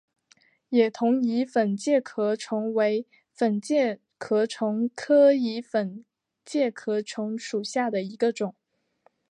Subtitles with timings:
[0.69, 6.03] 野桐蚁粉介壳虫为粉介壳虫科蚁粉
[6.43, 8.55] 介壳虫属下的一个种。